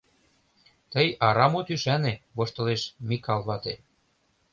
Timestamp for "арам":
1.27-1.53